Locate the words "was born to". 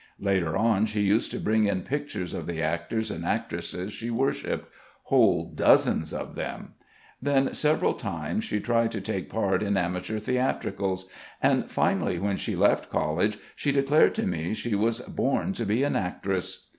14.73-15.67